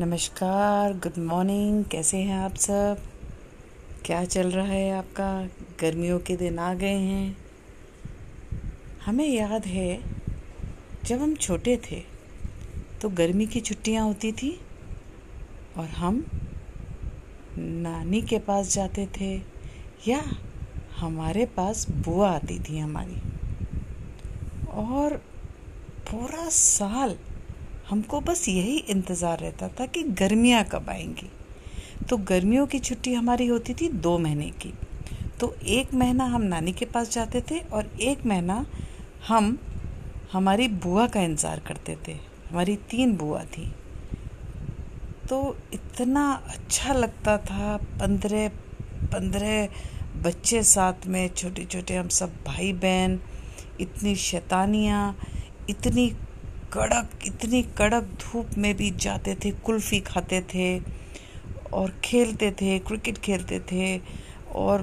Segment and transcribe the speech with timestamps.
[0.00, 2.98] नमस्कार good morning कैसे हैं आप सब?
[4.04, 5.48] क्या चल रहा है आपका?
[5.80, 7.36] गर्मियों के दिन आ गए हैं।
[9.04, 10.00] हमें याद है,
[11.04, 12.02] जब हम छोटे थे
[13.02, 14.60] तो गर्मी की छुट्टियाँ होती थी
[15.76, 16.24] और हम
[17.58, 19.34] नानी के पास जाते थे
[20.08, 20.22] या
[20.96, 23.20] हमारे पास बुआ आती थी हमारी।
[24.70, 25.16] और
[26.10, 27.16] पूरा साल
[27.88, 31.28] हमको बस यही इंतज़ार रहता था कि गर्मियाँ कब आएँगी।
[32.08, 34.72] तो गर्मियों की छुट्टी हमारी होती थी दो महीने की।
[35.40, 38.64] तो एक महीना हम नानी के पास जाते थे और एक महीना
[39.28, 39.58] हम,
[40.32, 42.12] हमारी बुआ का इंतज़ार करते थे।
[42.50, 43.70] हमारी तीन बुआ थी।
[45.28, 48.48] तो इतना अच्छा लगता था, पंद्रह
[49.12, 49.68] पंद्रह
[50.22, 53.18] बच्चे साथ में छोटे छोटे हम सब भाई बहन
[53.80, 55.16] इतनी शैतानियाँ,
[55.70, 56.06] इतनी
[56.72, 60.78] कड़क, इतनी कड़क धूप में भी जाते थे, कुल्फ़ी खाते थे
[61.72, 64.00] और खेलते थे, क्रिकेट खेलते थे
[64.54, 64.82] और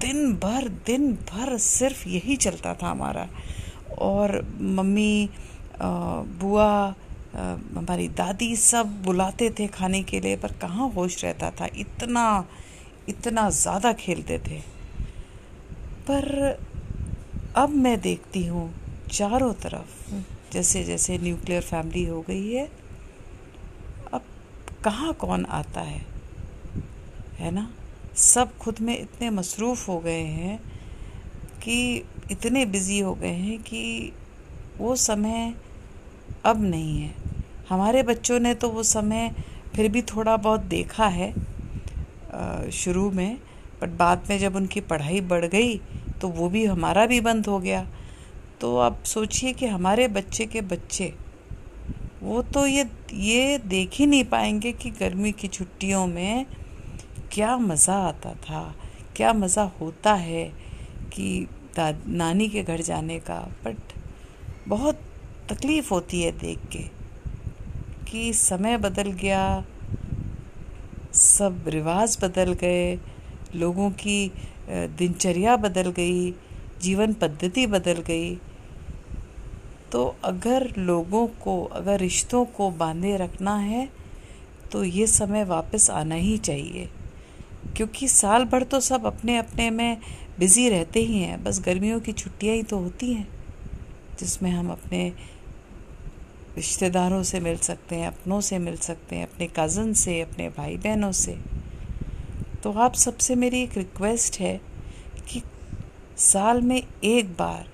[0.00, 3.28] दिन भर दिन भर सिर्फ़ यही चलता था हमारा।
[3.98, 5.28] और मम्मी
[5.82, 6.72] बुआ
[7.34, 11.66] हमारी दादी सब बुलाते थे खाने के लिए, पर कहाँ होश रहता था?
[11.76, 12.44] इतना
[13.08, 14.58] इतना ज़्यादा खेलते थे।
[16.08, 16.58] पर
[17.56, 18.70] अब मैं देखती हूँ
[19.12, 20.12] चारों तरफ़
[20.52, 22.68] जैसे जैसे न्यूक्लियर फैमिली हो गई है,
[24.12, 24.22] अब
[24.84, 26.00] कहाँ कौन आता है?
[27.38, 27.70] है ना?
[28.16, 30.58] सब खुद में इतने मसरूफ़ हो गए हैं
[31.62, 31.76] कि
[32.30, 34.12] इतने बिज़ी हो गए हैं कि
[34.78, 35.54] वो समय
[36.44, 37.14] अब नहीं है।
[37.68, 39.30] हमारे बच्चों ने तो वो समय
[39.74, 41.32] फिर भी थोड़ा बहुत देखा है
[42.72, 43.36] शुरू में,
[43.82, 45.76] बट बाद में जब उनकी पढ़ाई बढ़ गई
[46.20, 47.86] तो वो भी हमारा भी बंद हो गया।
[48.60, 51.12] तो आप सोचिए कि हमारे बच्चे के बच्चे,
[52.22, 56.46] वो तो ये ये देख ही नहीं पाएँगे कि गर्मी की छुट्टियों में
[57.32, 58.62] क्या मज़ा आता था,
[59.16, 60.44] क्या मज़ा होता है
[61.12, 61.46] कि
[61.78, 63.92] नानी के घर जाने का। बट
[64.68, 65.00] बहुत
[65.50, 66.82] तकलीफ़ होती है देख के
[68.10, 69.64] कि समय बदल गया,
[71.14, 72.98] सब रिवाज बदल गए,
[73.54, 74.30] लोगों की
[74.68, 76.30] दिनचर्या बदल गई,
[76.82, 78.38] जीवन पद्धति बदल गई।
[79.92, 83.88] तो अगर लोगों को, अगर रिश्तों को बांधे रखना है
[84.72, 86.88] तो ये समय वापस आना ही चाहिए।
[87.76, 89.96] क्योंकि साल भर तो सब अपने अपने में
[90.38, 93.28] बिज़ी रहते ही हैं। बस गर्मियों की छुट्टियाँ ही तो होती हैं,
[94.20, 95.08] जिसमें हम अपने
[96.56, 100.76] रिश्तेदारों से मिल सकते हैं, अपनों से मिल सकते हैं, अपने कज़न से, अपने भाई
[100.76, 101.38] बहनों से।
[102.62, 104.60] तो आप सबसे मेरी एक रिक्वेस्ट है
[105.28, 105.42] कि
[106.16, 107.68] साल में एक बार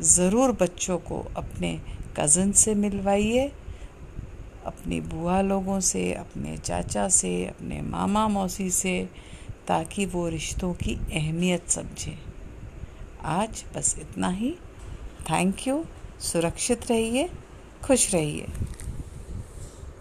[0.00, 1.80] ज़रूर बच्चों को अपने
[2.16, 3.52] कज़न से मिलवाइए,
[4.66, 9.08] अपनी बुआ लोगों से, अपने चाचा से, अपने मामा मौसी से,
[9.68, 12.18] ताकि वो रिश्तों की अहमियत समझें।
[13.24, 14.54] आज बस इतना ही।
[15.30, 15.84] थैंक यू
[16.20, 17.30] सुरक्षित रहिए,
[17.84, 18.46] खुश रहिए।